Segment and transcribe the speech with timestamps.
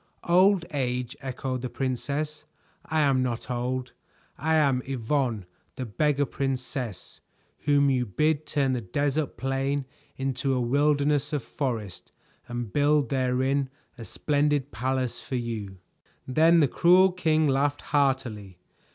[0.27, 2.45] "Old age," echoed the princess.
[2.85, 3.91] "I am not old.
[4.35, 7.19] I am Yvonne, the Beggar Princess,
[7.65, 9.85] whom you bid turn the desert plain
[10.17, 12.11] into a wilderness of forest
[12.47, 15.77] and build therein a splendid palace for you."
[16.27, 18.57] Then the cruel king laughed heartily.